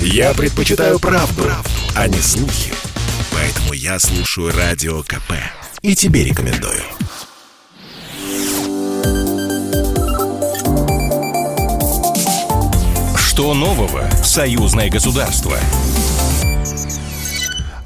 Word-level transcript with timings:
Я 0.00 0.34
предпочитаю 0.34 0.98
правду, 0.98 1.42
правду, 1.42 1.70
а 1.94 2.08
не 2.08 2.18
слухи. 2.20 2.72
Поэтому 3.32 3.72
я 3.72 3.98
слушаю 3.98 4.52
Радио 4.52 5.02
КП. 5.02 5.32
И 5.82 5.94
тебе 5.94 6.24
рекомендую. 6.24 6.82
Что 13.16 13.54
нового 13.54 14.08
в 14.22 14.26
союзное 14.26 14.88
государство? 14.90 15.58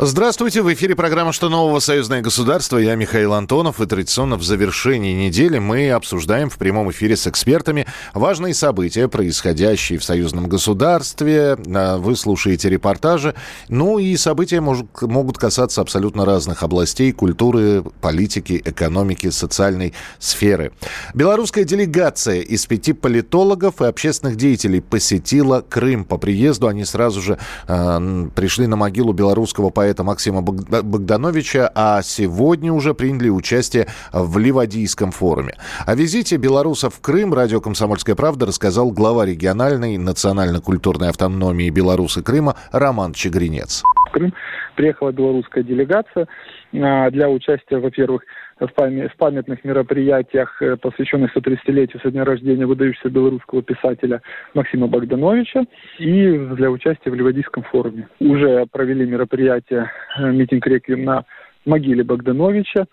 Здравствуйте, 0.03 0.63
в 0.63 0.73
эфире 0.73 0.97
программа 0.97 1.31
«Что 1.31 1.51
нового? 1.51 1.79
Союзное 1.79 2.23
государство». 2.23 2.79
Я 2.79 2.95
Михаил 2.95 3.35
Антонов, 3.35 3.83
и 3.83 3.87
традиционно 3.87 4.37
в 4.37 4.43
завершении 4.43 5.27
недели 5.27 5.59
мы 5.59 5.91
обсуждаем 5.91 6.49
в 6.49 6.57
прямом 6.57 6.91
эфире 6.91 7.19
с 7.19 7.27
экспертами 7.27 7.87
важные 8.15 8.55
события, 8.55 9.09
происходящие 9.09 9.99
в 9.99 10.05
союзном 10.05 10.49
государстве. 10.49 11.59
А, 11.75 11.99
вы 11.99 12.17
слушаете 12.17 12.71
репортажи. 12.71 13.35
Ну 13.69 13.99
и 13.99 14.17
события 14.17 14.63
может, 14.63 14.87
могут 15.03 15.37
касаться 15.37 15.83
абсолютно 15.83 16.25
разных 16.25 16.63
областей 16.63 17.13
культуры, 17.13 17.85
политики, 18.01 18.63
экономики, 18.65 19.29
социальной 19.29 19.93
сферы. 20.19 20.73
Белорусская 21.13 21.65
делегация 21.65 22.41
из 22.41 22.65
пяти 22.65 22.95
политологов 22.95 23.83
и 23.83 23.85
общественных 23.85 24.37
деятелей 24.37 24.81
посетила 24.81 25.61
Крым. 25.61 26.07
По 26.07 26.17
приезду 26.17 26.69
они 26.69 26.87
сразу 26.87 27.21
же 27.21 27.39
э, 27.69 28.29
пришли 28.35 28.67
на 28.67 28.77
могилу 28.77 29.13
белорусского 29.13 29.69
поэта 29.69 29.90
поэта 29.91 30.05
Максима 30.05 30.41
Богдановича, 30.41 31.71
а 31.75 32.03
сегодня 32.03 32.73
уже 32.73 32.95
приняли 32.95 33.29
участие 33.29 33.89
в 34.13 34.39
Ливадийском 34.39 35.11
форуме. 35.11 35.57
О 35.85 35.95
визите 35.97 36.37
белорусов 36.37 36.95
в 36.95 37.01
Крым 37.01 37.35
радио 37.35 37.61
«Комсомольская 37.61 38.15
правда» 38.15 38.47
рассказал 38.47 38.93
глава 38.93 39.27
региональной 39.27 39.99
национально-культурной 39.99 41.09
автономии 41.09 41.71
Беларуси 41.71 42.23
Крыма 42.23 42.55
Роман 42.71 43.15
Чегринец. 43.15 43.83
Крым 44.11 44.35
приехала 44.77 45.13
белорусская 45.13 45.63
делегация 45.63 46.27
а, 46.75 47.11
для 47.11 47.29
участия, 47.29 47.79
во-первых, 47.79 48.23
в 48.61 49.17
памятных 49.17 49.65
мероприятиях, 49.65 50.61
э, 50.61 50.77
посвященных 50.77 51.35
130-летию 51.35 52.01
со 52.03 52.11
дня 52.11 52.25
рождения 52.25 52.67
выдающегося 52.67 53.09
белорусского 53.09 53.63
писателя 53.63 54.21
Максима 54.53 54.87
Богдановича, 54.87 55.65
и 55.99 56.39
для 56.39 56.71
участия 56.71 57.11
в 57.11 57.15
Ливадийском 57.15 57.63
форуме. 57.65 58.09
Уже 58.21 58.67
провели 58.71 59.07
мероприятие 59.07 59.91
э, 60.19 60.31
митинг 60.31 60.67
реквием 60.67 61.05
на 61.05 61.25
могиле 61.65 62.05
Богдановича, 62.05 62.87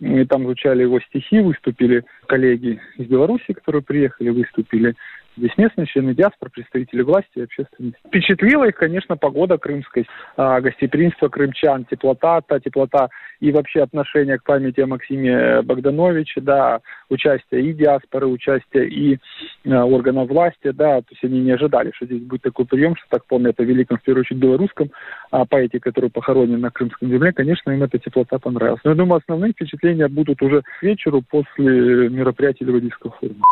и 0.00 0.24
там 0.24 0.42
звучали 0.42 0.82
его 0.82 1.00
стихи, 1.00 1.40
выступили 1.40 2.04
коллеги 2.26 2.80
из 2.98 3.06
Беларуси, 3.06 3.52
которые 3.52 3.82
приехали, 3.82 4.28
выступили 4.30 4.94
Здесь 5.36 5.56
местные 5.56 5.86
члены 5.86 6.14
диаспоры, 6.14 6.50
представители 6.52 7.02
власти 7.02 7.30
и 7.36 7.42
общественности. 7.42 7.98
Впечатлила 8.06 8.68
их, 8.68 8.76
конечно, 8.76 9.16
погода 9.16 9.58
крымская, 9.58 10.04
а, 10.36 10.60
гостеприимство 10.60 11.28
крымчан, 11.28 11.84
теплота, 11.86 12.40
та 12.42 12.60
теплота 12.60 13.08
и 13.40 13.50
вообще 13.50 13.82
отношение 13.82 14.38
к 14.38 14.44
памяти 14.44 14.80
о 14.80 14.86
Максиме 14.86 15.62
Богдановиче, 15.62 16.40
да, 16.40 16.80
участие 17.08 17.62
и 17.62 17.72
диаспоры, 17.72 18.26
участие 18.26 18.88
и 18.88 19.18
а, 19.66 19.84
органов 19.84 20.28
власти, 20.28 20.70
да, 20.70 21.00
то 21.00 21.06
есть 21.10 21.24
они 21.24 21.40
не 21.40 21.50
ожидали, 21.50 21.90
что 21.96 22.06
здесь 22.06 22.22
будет 22.22 22.42
такой 22.42 22.66
прием, 22.66 22.94
что 22.96 23.06
так 23.10 23.26
помнят 23.26 23.58
о 23.58 23.64
великом, 23.64 23.98
в 23.98 24.02
первую 24.02 24.20
очередь, 24.20 24.40
белорусском 24.40 24.90
а, 25.32 25.44
поэте, 25.46 25.80
который 25.80 26.10
похоронен 26.10 26.60
на 26.60 26.70
Крымском 26.70 27.08
земле, 27.08 27.32
конечно, 27.32 27.72
им 27.72 27.82
эта 27.82 27.98
теплота 27.98 28.38
понравилась. 28.38 28.80
Но 28.84 28.92
я 28.92 28.96
думаю, 28.96 29.20
основные 29.20 29.52
впечатления 29.52 30.06
будут 30.06 30.40
уже 30.42 30.62
к 30.62 30.82
вечеру 30.82 31.22
после 31.28 32.08
мероприятия 32.08 32.64
Ливадийского 32.64 33.12
форума. 33.18 33.42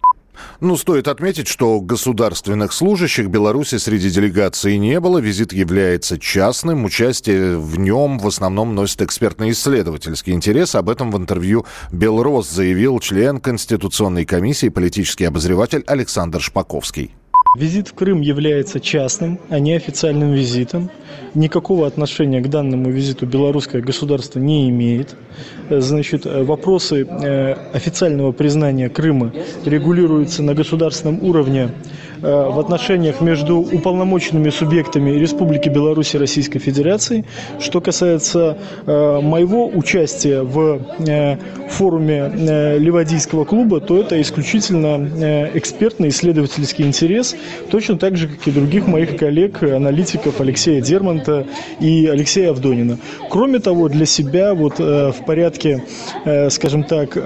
Ну, 0.60 0.76
стоит 0.76 1.08
отметить, 1.08 1.48
что 1.48 1.80
государственных 1.80 2.72
служащих 2.72 3.28
Беларуси 3.28 3.78
среди 3.78 4.10
делегации 4.10 4.76
не 4.76 5.00
было. 5.00 5.18
Визит 5.18 5.52
является 5.52 6.18
частным. 6.18 6.84
Участие 6.84 7.58
в 7.58 7.78
нем 7.78 8.18
в 8.18 8.26
основном 8.26 8.74
носит 8.74 9.02
экспертно-исследовательский 9.02 10.32
интерес. 10.32 10.74
Об 10.74 10.88
этом 10.88 11.10
в 11.10 11.16
интервью 11.16 11.66
«Белрос» 11.90 12.50
заявил 12.50 12.98
член 13.00 13.40
Конституционной 13.40 14.24
комиссии 14.24 14.68
политический 14.68 15.24
обозреватель 15.24 15.84
Александр 15.86 16.40
Шпаковский. 16.40 17.14
Визит 17.54 17.88
в 17.88 17.92
Крым 17.92 18.22
является 18.22 18.80
частным, 18.80 19.38
а 19.50 19.58
не 19.58 19.74
официальным 19.74 20.32
визитом. 20.32 20.90
Никакого 21.34 21.86
отношения 21.86 22.40
к 22.40 22.48
данному 22.48 22.88
визиту 22.90 23.26
белорусское 23.26 23.82
государство 23.82 24.38
не 24.38 24.70
имеет. 24.70 25.14
Значит, 25.68 26.24
вопросы 26.24 27.06
э, 27.06 27.52
официального 27.74 28.32
признания 28.32 28.88
Крыма 28.88 29.34
регулируются 29.66 30.42
на 30.42 30.54
государственном 30.54 31.22
уровне 31.22 31.68
Э, 32.22 32.50
в 32.50 32.60
отношениях 32.60 33.20
между 33.20 33.58
уполномоченными 33.58 34.50
субъектами 34.50 35.10
Республики 35.10 35.68
Беларусь 35.68 36.14
и 36.14 36.18
Российской 36.18 36.60
Федерации. 36.60 37.24
Что 37.58 37.80
касается 37.80 38.58
э, 38.86 39.20
моего 39.20 39.66
участия 39.66 40.42
в 40.42 40.80
форуме 41.68 42.30
Ливадийского 42.78 43.44
клуба, 43.44 43.80
то 43.80 43.98
это 43.98 44.20
исключительно 44.20 45.50
экспертный 45.54 46.10
исследовательский 46.10 46.84
интерес, 46.84 47.34
точно 47.70 47.98
так 47.98 48.16
же, 48.16 48.28
как 48.28 48.46
и 48.46 48.50
других 48.50 48.86
моих 48.86 49.16
коллег, 49.16 49.62
аналитиков 49.62 50.40
Алексея 50.40 50.80
Дермонта 50.80 51.46
и 51.80 52.06
Алексея 52.06 52.50
Авдонина. 52.50 52.98
Кроме 53.30 53.58
того, 53.58 53.88
для 53.88 54.06
себя 54.06 54.54
вот 54.54 54.78
в 54.78 55.16
порядке, 55.26 55.82
скажем 56.50 56.84
так, 56.84 57.18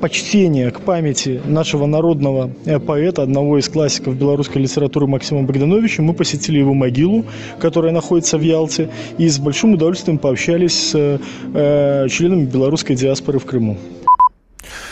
почтения 0.00 0.70
к 0.70 0.80
памяти 0.80 1.40
нашего 1.44 1.86
народного 1.86 2.50
поэта, 2.86 3.22
одного 3.22 3.58
из 3.58 3.68
классиков 3.68 4.16
белорусского 4.16 4.44
русской 4.44 4.58
литературы 4.58 5.06
Максима 5.06 5.42
Богдановича. 5.42 6.02
Мы 6.02 6.12
посетили 6.12 6.58
его 6.58 6.74
могилу, 6.74 7.24
которая 7.58 7.92
находится 7.92 8.36
в 8.36 8.42
Ялте, 8.42 8.90
и 9.16 9.28
с 9.28 9.38
большим 9.38 9.74
удовольствием 9.74 10.18
пообщались 10.18 10.90
с 10.90 11.18
э, 11.54 12.08
членами 12.10 12.44
белорусской 12.44 12.94
диаспоры 12.94 13.38
в 13.38 13.46
Крыму. 13.46 13.78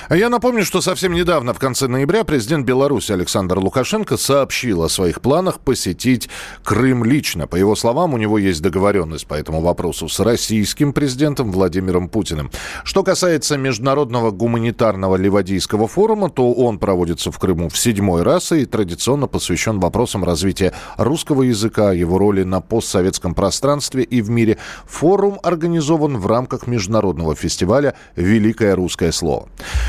А 0.09 0.17
я 0.17 0.29
напомню, 0.29 0.65
что 0.65 0.81
совсем 0.81 1.13
недавно, 1.13 1.55
в 1.55 1.59
конце 1.59 1.87
ноября, 1.87 2.25
президент 2.25 2.67
Беларуси 2.67 3.13
Александр 3.13 3.59
Лукашенко 3.59 4.17
сообщил 4.17 4.83
о 4.83 4.89
своих 4.89 5.21
планах 5.21 5.61
посетить 5.61 6.29
Крым 6.65 7.05
лично. 7.05 7.47
По 7.47 7.57
его 7.57 7.77
словам, 7.77 8.15
у 8.15 8.19
него 8.19 8.37
есть 8.39 8.63
договоренность 8.63 9.27
по 9.27 9.35
этому 9.35 9.61
вопросу 9.61 10.09
с 10.09 10.19
российским 10.19 10.93
президентом 10.93 11.53
Владимиром 11.53 12.09
Путиным. 12.09 12.51
Что 12.85 13.05
касается 13.05 13.57
Международного 13.57 14.33
гуманитарного 14.33 15.17
Ливадийского 15.17 15.87
форума, 15.87 16.31
то 16.31 16.53
он 16.53 16.79
проводится 16.79 17.31
в 17.31 17.39
Крыму 17.39 17.69
в 17.69 17.79
седьмой 17.79 18.23
раз 18.23 18.53
и 18.53 18.65
традиционно 18.65 19.29
посвящен 19.29 19.79
вопросам 19.79 20.25
развития 20.25 20.73
русского 20.97 21.43
языка, 21.43 21.93
его 21.93 22.19
роли 22.19 22.43
на 22.43 22.61
постсоветском 22.61 23.35
пространстве 23.35 24.03
и 24.03 24.21
в 24.21 24.31
мире. 24.31 24.59
Форум 24.87 25.39
организован 25.43 26.19
в 26.19 26.27
рамках 26.27 26.67
международного 26.67 27.37
фестиваля 27.37 27.95
«Великое 28.17 28.75
русское 28.75 29.13
слово». 29.13 29.49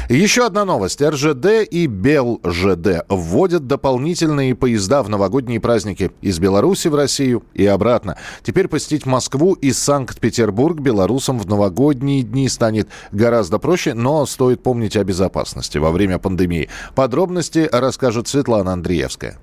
Еще 0.09 0.45
одна 0.45 0.65
новость. 0.65 1.01
РЖД 1.01 1.63
и 1.69 1.87
БелЖД 1.87 3.05
вводят 3.07 3.67
дополнительные 3.67 4.53
поезда 4.53 5.01
в 5.01 5.09
новогодние 5.09 5.61
праздники 5.61 6.11
из 6.21 6.39
Беларуси 6.39 6.89
в 6.89 6.95
Россию 6.95 7.43
и 7.53 7.65
обратно. 7.65 8.17
Теперь 8.43 8.67
посетить 8.67 9.05
Москву 9.05 9.53
и 9.53 9.71
Санкт-Петербург 9.71 10.79
белорусам 10.79 11.39
в 11.39 11.47
новогодние 11.47 12.23
дни 12.23 12.49
станет 12.49 12.89
гораздо 13.11 13.59
проще, 13.59 13.93
но 13.93 14.25
стоит 14.25 14.61
помнить 14.61 14.97
о 14.97 15.03
безопасности 15.03 15.77
во 15.77 15.91
время 15.91 16.19
пандемии. 16.19 16.69
Подробности 16.95 17.69
расскажет 17.71 18.27
Светлана 18.27 18.73
Андреевская. 18.73 19.39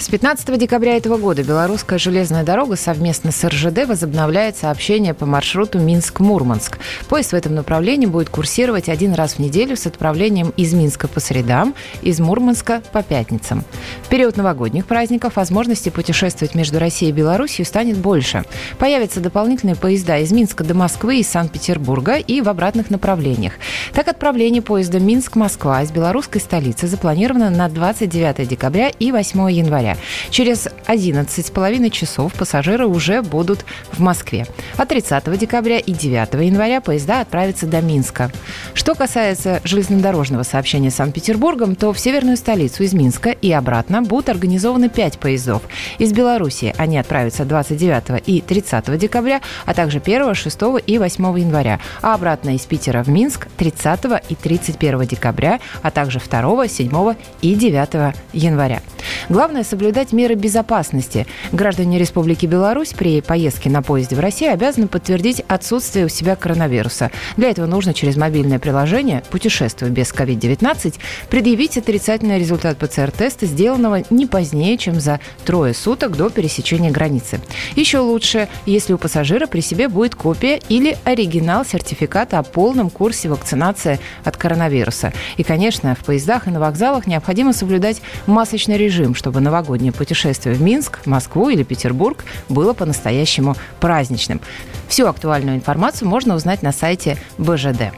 С 0.00 0.08
15 0.08 0.58
декабря 0.58 0.96
этого 0.96 1.18
года 1.18 1.42
Белорусская 1.42 1.98
железная 1.98 2.42
дорога 2.42 2.76
совместно 2.76 3.32
с 3.32 3.46
РЖД 3.46 3.86
возобновляет 3.86 4.56
сообщение 4.56 5.12
по 5.12 5.26
маршруту 5.26 5.78
Минск-Мурманск. 5.78 6.78
Поезд 7.10 7.32
в 7.32 7.34
этом 7.34 7.54
направлении 7.54 8.06
будет 8.06 8.30
курсировать 8.30 8.88
один 8.88 9.12
раз 9.12 9.34
в 9.34 9.40
неделю 9.40 9.76
с 9.76 9.86
отправлением 9.86 10.54
из 10.56 10.72
Минска 10.72 11.06
по 11.06 11.20
средам, 11.20 11.74
из 12.00 12.18
Мурманска 12.18 12.80
по 12.92 13.02
пятницам. 13.02 13.62
В 14.02 14.08
период 14.08 14.38
новогодних 14.38 14.86
праздников 14.86 15.36
возможности 15.36 15.90
путешествовать 15.90 16.54
между 16.54 16.78
Россией 16.78 17.12
и 17.12 17.14
Беларусью 17.14 17.66
станет 17.66 17.98
больше. 17.98 18.44
Появятся 18.78 19.20
дополнительные 19.20 19.76
поезда 19.76 20.16
из 20.16 20.32
Минска 20.32 20.64
до 20.64 20.72
Москвы, 20.72 21.18
из 21.20 21.28
Санкт-Петербурга 21.28 22.16
и 22.16 22.40
в 22.40 22.48
обратных 22.48 22.88
направлениях. 22.88 23.52
Так, 23.92 24.08
отправление 24.08 24.62
поезда 24.62 24.98
Минск-Москва 24.98 25.82
из 25.82 25.90
белорусской 25.90 26.40
столицы 26.40 26.86
запланировано 26.86 27.50
на 27.50 27.68
29 27.68 28.48
декабря 28.48 28.88
и 28.88 29.12
8 29.12 29.52
января 29.52 29.89
января. 29.90 29.96
Через 30.30 30.68
11,5 30.86 31.90
часов 31.90 32.32
пассажиры 32.34 32.86
уже 32.86 33.22
будут 33.22 33.64
в 33.92 34.00
Москве. 34.00 34.46
А 34.76 34.86
30 34.86 35.38
декабря 35.38 35.78
и 35.78 35.92
9 35.92 36.34
января 36.44 36.80
поезда 36.80 37.20
отправятся 37.20 37.66
до 37.66 37.80
Минска. 37.80 38.30
Что 38.74 38.94
касается 38.94 39.60
железнодорожного 39.64 40.42
сообщения 40.42 40.90
с 40.90 40.96
Санкт-Петербургом, 40.96 41.74
то 41.74 41.92
в 41.92 41.98
северную 41.98 42.36
столицу 42.36 42.82
из 42.82 42.92
Минска 42.92 43.30
и 43.30 43.50
обратно 43.52 44.02
будут 44.02 44.28
организованы 44.28 44.88
5 44.88 45.18
поездов. 45.18 45.62
Из 45.98 46.12
Беларуси 46.12 46.74
они 46.78 46.98
отправятся 46.98 47.44
29 47.44 48.22
и 48.26 48.40
30 48.40 48.98
декабря, 48.98 49.40
а 49.66 49.74
также 49.74 49.98
1, 49.98 50.34
6 50.34 50.58
и 50.86 50.98
8 50.98 51.38
января. 51.38 51.80
А 52.02 52.14
обратно 52.14 52.54
из 52.54 52.62
Питера 52.62 53.02
в 53.02 53.08
Минск 53.08 53.48
30 53.56 54.00
и 54.28 54.34
31 54.34 55.00
декабря, 55.06 55.60
а 55.82 55.90
также 55.90 56.20
2, 56.20 56.68
7 56.68 57.14
и 57.42 57.54
9 57.54 58.14
января. 58.32 58.80
Главное 59.28 59.64
соблюдение 59.64 59.79
соблюдать 59.80 60.12
меры 60.12 60.34
безопасности. 60.34 61.26
Граждане 61.52 61.98
Республики 61.98 62.44
Беларусь 62.44 62.90
при 62.92 63.22
поездке 63.22 63.70
на 63.70 63.80
поезде 63.80 64.14
в 64.14 64.20
Россию 64.20 64.52
обязаны 64.52 64.88
подтвердить 64.88 65.42
отсутствие 65.48 66.04
у 66.04 66.10
себя 66.10 66.36
коронавируса. 66.36 67.10
Для 67.38 67.48
этого 67.48 67.64
нужно 67.64 67.94
через 67.94 68.18
мобильное 68.18 68.58
приложение 68.58 69.22
«Путешествуй 69.30 69.88
без 69.88 70.12
COVID-19» 70.12 70.96
предъявить 71.30 71.78
отрицательный 71.78 72.38
результат 72.38 72.76
ПЦР-теста, 72.76 73.46
сделанного 73.46 74.02
не 74.10 74.26
позднее, 74.26 74.76
чем 74.76 75.00
за 75.00 75.18
трое 75.46 75.72
суток 75.72 76.14
до 76.14 76.28
пересечения 76.28 76.90
границы. 76.90 77.40
Еще 77.74 78.00
лучше, 78.00 78.48
если 78.66 78.92
у 78.92 78.98
пассажира 78.98 79.46
при 79.46 79.60
себе 79.60 79.88
будет 79.88 80.14
копия 80.14 80.60
или 80.68 80.98
оригинал 81.04 81.64
сертификата 81.64 82.38
о 82.38 82.42
полном 82.42 82.90
курсе 82.90 83.30
вакцинации 83.30 83.98
от 84.24 84.36
коронавируса. 84.36 85.14
И, 85.38 85.42
конечно, 85.42 85.94
в 85.94 86.04
поездах 86.04 86.48
и 86.48 86.50
на 86.50 86.60
вокзалах 86.60 87.06
необходимо 87.06 87.54
соблюдать 87.54 88.02
масочный 88.26 88.76
режим, 88.76 89.14
чтобы 89.14 89.40
новогоднее 89.70 89.92
путешествие 89.92 90.56
в 90.56 90.60
Минск, 90.60 91.06
Москву 91.06 91.48
или 91.48 91.62
Петербург 91.62 92.24
было 92.48 92.72
по-настоящему 92.72 93.54
праздничным. 93.78 94.40
Всю 94.88 95.06
актуальную 95.06 95.56
информацию 95.56 96.08
можно 96.08 96.34
узнать 96.34 96.62
на 96.62 96.72
сайте 96.72 97.16
БЖД. 97.38 97.92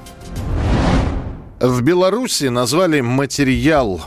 В 1.63 1.81
Беларуси 1.81 2.47
назвали 2.47 3.03
материал 3.03 4.01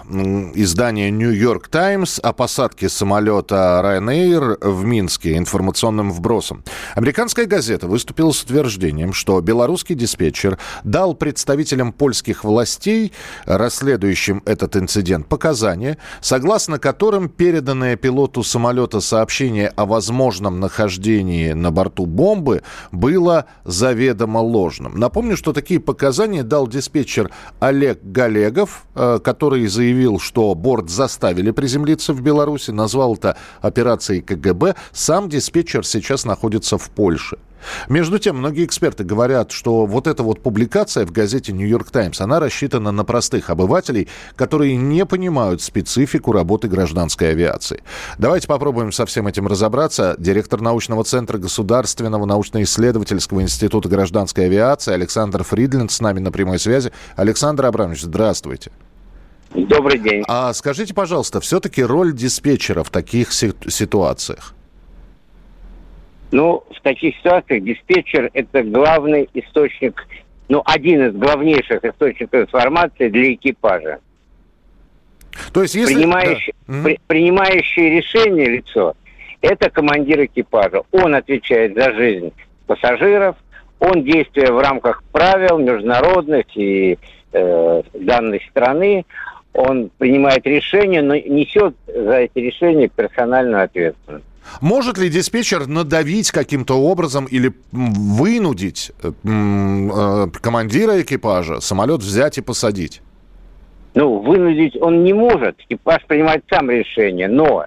издания 0.56 1.10
«Нью-Йорк 1.10 1.70
Таймс» 1.70 2.20
о 2.20 2.34
посадке 2.34 2.90
самолета 2.90 3.80
Ryanair 3.82 4.58
в 4.60 4.84
Минске 4.84 5.38
информационным 5.38 6.12
вбросом. 6.12 6.66
Американская 6.96 7.46
газета 7.46 7.88
выступила 7.88 8.34
с 8.34 8.44
утверждением, 8.44 9.14
что 9.14 9.40
белорусский 9.40 9.96
диспетчер 9.96 10.60
дал 10.84 11.14
представителям 11.14 11.94
польских 11.94 12.44
властей, 12.44 13.14
расследующим 13.46 14.44
этот 14.46 14.76
инцидент, 14.76 15.28
показания, 15.28 15.98
согласно 16.20 16.78
которым 16.78 17.30
переданное 17.30 17.96
пилоту 17.96 18.44
самолета 18.44 19.00
сообщение 19.00 19.70
о 19.70 19.86
возможном 19.86 20.60
нахождении 20.60 21.54
на 21.54 21.72
борту 21.72 22.06
бомбы 22.06 22.64
было 22.92 23.46
заведомо 23.64 24.40
ложным. 24.40 25.00
Напомню, 25.00 25.38
что 25.38 25.54
такие 25.54 25.80
показания 25.80 26.44
дал 26.44 26.68
диспетчер 26.68 27.32
Олег 27.60 28.00
Галегов, 28.04 28.86
э, 28.96 29.20
который 29.24 29.68
заявил, 29.68 30.20
что 30.20 30.54
борт 30.56 30.90
заставили 30.90 31.52
приземлиться 31.52 32.14
в 32.14 32.22
Беларуси, 32.22 32.72
назвал 32.72 33.16
это 33.16 33.38
операцией 33.62 34.22
КГБ. 34.22 34.76
Сам 34.92 35.30
диспетчер 35.30 35.86
сейчас 35.86 36.26
находится 36.26 36.78
в 36.78 36.90
Польше. 36.90 37.38
Между 37.90 38.20
тем, 38.20 38.38
многие 38.38 38.66
эксперты 38.66 39.04
говорят, 39.04 39.52
что 39.52 39.86
вот 39.86 40.08
эта 40.08 40.24
вот 40.24 40.42
публикация 40.42 41.06
в 41.06 41.12
газете 41.12 41.52
«Нью-Йорк 41.54 41.92
Таймс», 41.92 42.22
она 42.22 42.40
рассчитана 42.40 42.92
на 42.92 43.04
простых 43.04 43.50
обывателей, 43.50 44.08
которые 44.36 44.76
не 44.76 45.06
понимают 45.06 45.62
специфику 45.62 46.32
работы 46.32 46.68
гражданской 46.68 47.32
авиации. 47.32 47.84
Давайте 48.18 48.48
попробуем 48.48 48.92
со 48.92 49.06
всем 49.06 49.28
этим 49.28 49.48
разобраться. 49.48 50.16
Директор 50.18 50.62
научного 50.62 51.04
центра 51.04 51.38
Государственного 51.38 52.26
научно-исследовательского 52.26 53.42
института 53.42 53.90
гражданской 53.90 54.46
авиации 54.46 54.94
Александр 54.94 55.44
Фридлин 55.44 55.90
с 55.90 56.00
нами 56.00 56.20
на 56.20 56.32
прямой 56.32 56.60
связи. 56.60 56.92
Александр 57.16 57.66
Абрамович, 57.66 58.02
здравствуйте. 58.02 58.72
Добрый 59.54 60.00
день. 60.00 60.24
А 60.28 60.54
скажите, 60.54 60.94
пожалуйста, 60.94 61.40
все-таки 61.40 61.84
роль 61.84 62.14
диспетчера 62.14 62.84
в 62.84 62.90
таких 62.90 63.32
ситуациях? 63.32 64.54
Ну, 66.36 66.66
в 66.70 66.82
таких 66.82 67.16
ситуациях 67.16 67.64
диспетчер– 67.64 68.30
это 68.34 68.62
главный 68.62 69.30
источник, 69.34 70.06
ну, 70.50 70.62
один 70.66 71.08
из 71.08 71.16
главнейших 71.16 71.86
источников 71.86 72.42
информации 72.42 73.08
для 73.08 73.36
экипажа. 73.36 74.00
То 75.54 75.62
есть, 75.62 75.76
если... 75.76 75.94
Принимающий, 75.94 76.54
да. 76.68 76.84
при, 76.84 77.00
принимающее 77.08 77.90
решение 77.90 78.50
лицо– 78.50 78.96
это 79.42 79.70
командир 79.70 80.26
экипажа. 80.26 80.82
Он 80.92 81.16
отвечает 81.16 81.74
за 81.74 81.94
жизнь 81.94 82.34
пассажиров, 82.68 83.38
он 83.80 84.04
действует 84.04 84.50
в 84.50 84.60
рамках 84.60 85.04
правил 85.14 85.58
международных 85.58 86.48
и 86.58 86.98
э, 87.32 87.82
данной 87.94 88.42
страны, 88.50 89.06
он 89.54 89.90
принимает 89.98 90.46
решения, 90.46 91.02
но 91.02 91.16
несет 91.16 91.76
за 91.88 92.18
эти 92.18 92.40
решения 92.40 92.90
персональную 92.90 93.64
ответственность. 93.64 94.26
Может 94.62 94.98
ли 94.98 95.10
диспетчер 95.10 95.68
надавить 95.68 96.32
каким-то 96.32 96.76
образом 96.76 97.26
или 97.26 97.54
вынудить 97.72 98.92
э, 99.04 99.12
э, 99.24 100.28
командира 100.42 101.02
экипажа 101.02 101.60
самолет 101.60 102.02
взять 102.02 102.38
и 102.38 102.42
посадить? 102.42 103.02
Ну, 103.96 104.20
вынудить 104.20 104.76
он 104.82 105.04
не 105.04 105.14
может. 105.14 105.58
Экипаж 105.70 106.06
принимает 106.06 106.44
сам 106.50 106.70
решение, 106.70 107.28
но 107.28 107.66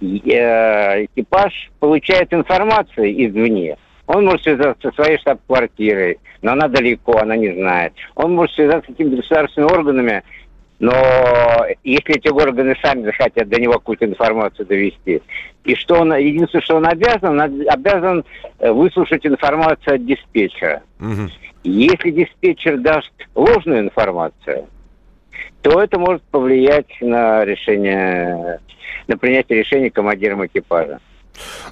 э, 0.00 1.04
экипаж 1.04 1.70
получает 1.80 2.32
информацию 2.32 3.26
извне. 3.26 3.76
Он 4.06 4.24
может 4.24 4.42
связаться 4.42 4.90
со 4.90 5.02
своей 5.02 5.18
штаб-квартирой, 5.18 6.18
но 6.42 6.52
она 6.52 6.68
далеко, 6.68 7.18
она 7.18 7.36
не 7.36 7.52
знает. 7.52 7.92
Он 8.14 8.34
может 8.34 8.54
связаться 8.54 8.84
с 8.84 8.94
какими-то 8.94 9.16
государственными 9.16 9.72
органами, 9.72 10.22
но 10.78 11.66
если 11.84 12.16
эти 12.16 12.28
органы 12.28 12.76
сами 12.82 13.04
захотят 13.04 13.48
до 13.48 13.60
него 13.60 13.74
какую-то 13.74 14.04
информацию 14.04 14.66
довести, 14.66 15.22
и 15.64 15.74
что 15.74 16.00
он, 16.00 16.14
единственное, 16.14 16.62
что 16.62 16.76
он 16.76 16.86
обязан, 16.86 17.40
он 17.40 17.40
обязан 17.68 18.24
э, 18.58 18.70
выслушать 18.70 19.26
информацию 19.26 19.96
от 19.96 20.06
диспетчера. 20.06 20.82
Угу. 21.00 21.30
Если 21.64 22.10
диспетчер 22.10 22.78
даст 22.78 23.10
ложную 23.34 23.80
информацию, 23.80 24.66
то 25.62 25.80
это 25.82 25.98
может 25.98 26.22
повлиять 26.24 26.86
на 27.00 27.44
решение, 27.44 28.60
на 29.08 29.16
принятие 29.16 29.60
решения 29.60 29.90
командиром 29.90 30.46
экипажа. 30.46 31.00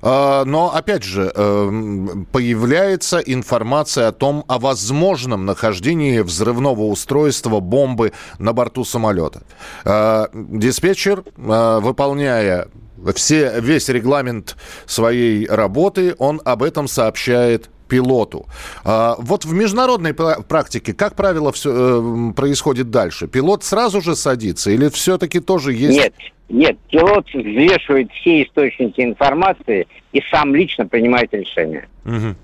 А, 0.02 0.44
но, 0.44 0.74
опять 0.74 1.02
же, 1.02 1.32
эм, 1.34 2.26
появляется 2.30 3.18
информация 3.18 4.08
о 4.08 4.12
том, 4.12 4.44
о 4.48 4.58
возможном 4.58 5.44
нахождении 5.44 6.20
взрывного 6.20 6.82
устройства 6.82 7.60
бомбы 7.60 8.12
на 8.38 8.52
борту 8.52 8.84
самолета. 8.84 9.42
А, 9.84 10.28
диспетчер, 10.32 11.24
а, 11.38 11.80
выполняя 11.80 12.68
все, 13.14 13.60
весь 13.60 13.88
регламент 13.88 14.56
своей 14.86 15.46
работы, 15.46 16.14
он 16.18 16.40
об 16.44 16.62
этом 16.62 16.88
сообщает 16.88 17.68
пилоту. 17.86 18.46
вот 18.82 19.44
в 19.44 19.52
международной 19.52 20.14
практике, 20.14 20.94
как 20.94 21.14
правило, 21.14 21.52
все 21.52 22.30
э, 22.30 22.32
происходит 22.32 22.90
дальше? 22.90 23.28
Пилот 23.28 23.62
сразу 23.62 24.00
же 24.00 24.16
садится 24.16 24.70
или 24.70 24.88
все-таки 24.88 25.38
тоже 25.38 25.74
есть... 25.74 25.98
Нет, 25.98 26.14
нет, 26.48 26.76
пилот 26.90 27.26
взвешивает 27.32 28.12
все 28.12 28.42
источники 28.42 29.00
информации 29.00 29.86
и 30.12 30.22
сам 30.30 30.54
лично 30.54 30.86
принимает 30.86 31.32
решение. 31.32 31.88
Угу. 32.04 32.34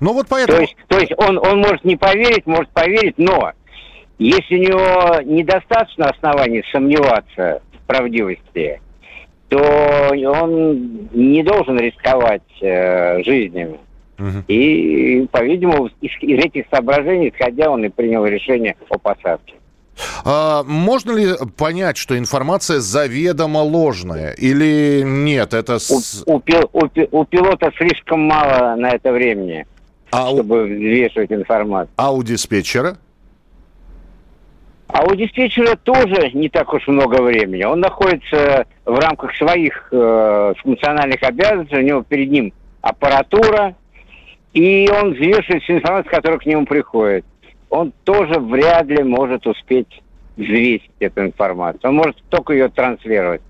Ну 0.00 0.12
вот 0.12 0.26
поэтому... 0.28 0.58
То 0.58 0.62
есть, 0.62 0.76
то 0.88 0.98
есть 0.98 1.12
он, 1.16 1.38
он 1.38 1.58
может 1.58 1.84
не 1.84 1.96
поверить, 1.96 2.46
может 2.46 2.70
поверить, 2.70 3.18
но 3.18 3.52
если 4.18 4.56
у 4.56 4.62
него 4.62 5.20
недостаточно 5.24 6.10
оснований 6.10 6.62
сомневаться 6.70 7.62
в 7.72 7.86
правдивости, 7.86 8.80
то 9.48 10.12
он 10.12 11.08
не 11.12 11.42
должен 11.42 11.78
рисковать 11.78 12.42
э, 12.60 13.22
жизнями. 13.24 13.78
Угу. 14.18 14.44
И, 14.48 15.26
по-видимому, 15.32 15.88
из, 16.00 16.12
из 16.20 16.44
этих 16.44 16.66
соображений, 16.70 17.30
исходя, 17.30 17.70
он 17.70 17.84
и 17.84 17.88
принял 17.88 18.24
решение 18.26 18.76
о 18.90 18.98
посадке. 18.98 19.54
А, 20.24 20.62
можно 20.64 21.12
ли 21.12 21.28
понять, 21.56 21.96
что 21.96 22.16
информация 22.18 22.80
заведомо 22.80 23.58
ложная? 23.58 24.32
Или 24.32 25.02
нет, 25.04 25.54
это... 25.54 25.78
С... 25.78 26.22
У, 26.26 26.34
у, 26.34 26.42
у, 26.72 26.88
у 27.10 27.24
пилота 27.24 27.70
слишком 27.76 28.20
мало 28.20 28.74
на 28.76 28.90
это 28.90 29.12
времени, 29.12 29.66
а 30.10 30.30
чтобы 30.30 30.62
у... 30.62 30.64
взвешивать 30.64 31.32
информацию. 31.32 31.92
А 31.96 32.12
у 32.12 32.22
диспетчера? 32.22 32.96
А 34.88 35.04
у 35.04 35.14
диспетчера 35.14 35.76
тоже 35.76 36.30
не 36.32 36.48
так 36.48 36.72
уж 36.74 36.86
много 36.88 37.22
времени. 37.22 37.62
Он 37.62 37.80
находится 37.80 38.66
в 38.84 38.98
рамках 38.98 39.34
своих 39.36 39.88
э, 39.92 40.54
функциональных 40.62 41.22
обязанностей, 41.22 41.76
у 41.76 41.82
него 41.82 42.02
перед 42.02 42.30
ним 42.30 42.52
аппаратура, 42.80 43.76
и 44.52 44.90
он 44.90 45.12
взвешивает 45.12 45.62
всю 45.62 45.74
информацию, 45.74 46.10
которая 46.10 46.40
к 46.40 46.46
нему 46.46 46.66
приходит 46.66 47.24
он 47.70 47.92
тоже 48.04 48.38
вряд 48.40 48.86
ли 48.88 49.02
может 49.02 49.46
успеть 49.46 50.02
взвесить 50.36 50.90
эту 50.98 51.24
информацию. 51.24 51.90
Он 51.90 51.96
может 51.96 52.16
только 52.28 52.52
ее 52.52 52.68
транслировать. 52.68 53.40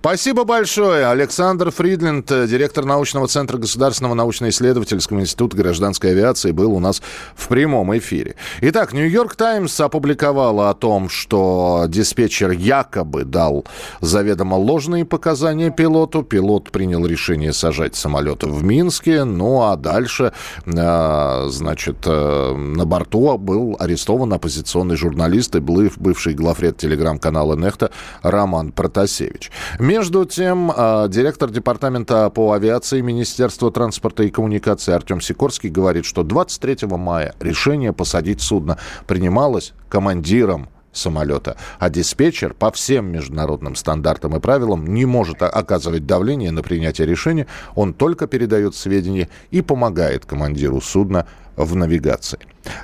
Спасибо 0.00 0.44
большое. 0.44 1.08
Александр 1.08 1.70
Фридленд, 1.70 2.24
директор 2.26 2.86
научного 2.86 3.28
центра 3.28 3.58
Государственного 3.58 4.14
научно-исследовательского 4.14 5.20
института 5.20 5.58
гражданской 5.58 6.12
авиации, 6.12 6.52
был 6.52 6.72
у 6.72 6.78
нас 6.78 7.02
в 7.34 7.48
прямом 7.48 7.94
эфире. 7.98 8.36
Итак, 8.62 8.94
Нью-Йорк 8.94 9.36
Таймс 9.36 9.78
опубликовала 9.78 10.70
о 10.70 10.74
том, 10.74 11.10
что 11.10 11.84
диспетчер 11.86 12.52
якобы 12.52 13.24
дал 13.24 13.66
заведомо 14.00 14.54
ложные 14.54 15.04
показания 15.04 15.70
пилоту. 15.70 16.22
Пилот 16.22 16.70
принял 16.70 17.04
решение 17.04 17.52
сажать 17.52 17.94
самолет 17.94 18.42
в 18.42 18.64
Минске. 18.64 19.24
Ну 19.24 19.64
а 19.64 19.76
дальше, 19.76 20.32
э, 20.64 21.46
значит, 21.50 21.98
э, 22.06 22.54
на 22.54 22.86
борту 22.86 23.36
был 23.36 23.76
арестован 23.78 24.32
оппозиционный 24.32 24.96
журналист 24.96 25.54
и 25.56 25.60
бывший 25.60 26.32
главред 26.32 26.78
телеграм-канала 26.78 27.54
«Нехта» 27.54 27.90
Роман 28.22 28.72
Протасевич. 28.72 29.50
Между 29.90 30.24
тем, 30.24 30.70
а, 30.72 31.08
директор 31.08 31.50
департамента 31.50 32.30
по 32.30 32.52
авиации 32.52 33.00
Министерства 33.00 33.72
транспорта 33.72 34.22
и 34.22 34.30
коммуникации 34.30 34.92
Артем 34.92 35.20
Сикорский 35.20 35.68
говорит, 35.68 36.04
что 36.04 36.22
23 36.22 36.96
мая 36.96 37.34
решение 37.40 37.92
посадить 37.92 38.40
судно 38.40 38.78
принималось 39.08 39.72
командиром 39.88 40.68
самолета. 40.92 41.56
А 41.80 41.90
диспетчер 41.90 42.54
по 42.54 42.70
всем 42.70 43.10
международным 43.10 43.74
стандартам 43.74 44.36
и 44.36 44.38
правилам 44.38 44.86
не 44.86 45.06
может 45.06 45.42
оказывать 45.42 46.06
давление 46.06 46.52
на 46.52 46.62
принятие 46.62 47.08
решения. 47.08 47.48
Он 47.74 47.92
только 47.92 48.28
передает 48.28 48.76
сведения 48.76 49.28
и 49.50 49.60
помогает 49.60 50.24
командиру 50.24 50.80
судна 50.80 51.26
в 51.64 51.76
навигации. 51.76 52.38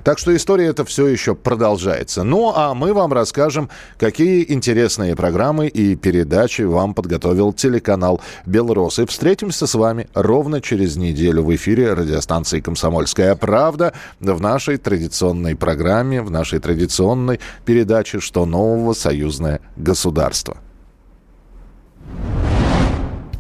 Так 0.05 0.19
что 0.19 0.35
история 0.35 0.67
эта 0.67 0.85
все 0.85 1.07
еще 1.07 1.35
продолжается. 1.35 2.23
Ну, 2.23 2.53
а 2.55 2.75
мы 2.75 2.93
вам 2.95 3.13
расскажем, 3.13 3.69
какие 3.99 4.51
интересные 4.53 5.15
программы 5.17 5.69
и 5.69 5.97
передачи 5.97 6.63
вам 6.63 6.95
подготовил 6.95 7.53
телеканал 7.53 8.21
«Белрос». 8.47 8.99
И 8.99 9.07
встретимся 9.07 9.67
с 9.67 9.75
вами 9.75 10.09
ровно 10.15 10.61
через 10.61 10.97
неделю 10.97 11.43
в 11.43 11.55
эфире 11.55 11.93
радиостанции 11.93 12.61
«Комсомольская 12.61 13.35
правда» 13.37 13.93
в 14.21 14.41
нашей 14.41 14.79
традиционной 14.79 15.57
программе, 15.57 16.23
в 16.23 16.31
нашей 16.31 16.59
традиционной 16.59 17.41
передаче 17.65 18.21
«Что 18.21 18.47
нового? 18.47 18.95
Союзное 18.95 19.61
государство». 19.77 20.57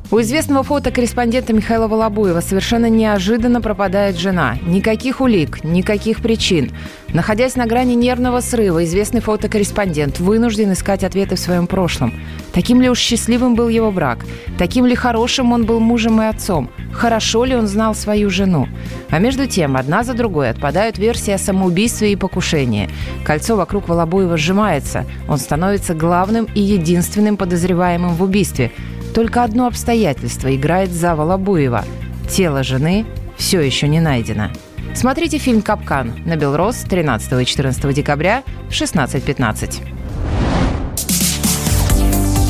У 0.09 0.21
известного 0.21 0.63
фотокорреспондента 0.63 1.53
Михаила 1.53 1.89
Волобуева 1.89 2.41
совершенно 2.41 2.89
неожиданно 2.89 3.61
пропадает 3.61 4.17
жена. 4.17 4.57
Никаких 4.65 5.21
улик, 5.21 5.65
никаких 5.65 6.23
причин. 6.23 6.71
Находясь 7.09 7.57
на 7.57 7.67
грани 7.67 7.95
нервного 7.95 8.41
срыва, 8.41 8.85
известный 8.85 9.21
фотокорреспондент 9.21 10.21
вынужден 10.21 10.73
искать 10.73 11.03
ответы 11.03 11.35
в 11.35 11.41
своем 11.41 11.67
прошлом. 11.67 12.15
Таким 12.53 12.81
ли 12.81 12.89
уж 12.89 13.01
счастливым 13.01 13.57
был 13.57 13.69
его 13.69 13.91
брак? 13.91 14.25
Таким 14.59 14.87
ли 14.87 14.95
хорошим 14.95 15.51
он 15.53 15.67
был 15.67 15.81
мужем 15.81 16.23
и 16.23 16.27
отцом? 16.27 16.71
Хорошо 16.93 17.45
ли 17.45 17.57
он 17.57 17.67
знал 17.67 17.97
свою 17.97 18.31
жену? 18.31 18.69
А 19.11 19.19
между 19.19 19.47
тем, 19.49 19.77
одна 19.77 20.05
за 20.05 20.15
другой 20.15 20.51
отпадают 20.51 20.99
версии 20.99 21.33
о 21.33 21.39
самоубийстве 21.39 22.13
и 22.13 22.17
покушении. 22.17 22.89
Кольцо 23.25 23.57
вокруг 23.57 23.89
Волобуева 23.89 24.37
сжимается. 24.37 25.05
Он 25.29 25.39
становится 25.39 25.95
главным 25.95 26.47
и 26.55 26.61
единственным 26.61 27.37
подозреваемым 27.37 28.15
в 28.15 28.23
убийстве– 28.23 28.71
только 29.17 29.43
одно 29.43 29.67
обстоятельство 29.67 30.55
играет 30.55 30.93
за 30.93 31.17
Волобуева. 31.17 31.87
Тело 32.29 32.63
жены 32.63 33.07
все 33.39 33.63
еще 33.63 33.89
не 33.89 33.99
найдено. 33.99 34.51
Смотрите 34.95 35.39
фильм 35.39 35.63
«Капкан» 35.63 36.13
на 36.27 36.37
Белрос 36.37 36.77
13 36.81 37.41
и 37.41 37.47
14 37.47 37.95
декабря 37.95 38.43
в 38.69 38.73
16.15. 38.73 39.81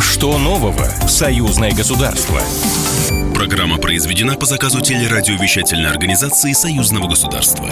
Что 0.02 0.38
нового 0.38 0.88
в 1.02 1.08
союзное 1.08 1.70
государство? 1.70 2.40
Программа 3.32 3.76
произведена 3.78 4.34
по 4.34 4.46
заказу 4.46 4.80
телерадиовещательной 4.80 5.88
организации 5.88 6.52
Союзного 6.52 7.06
государства. 7.06 7.68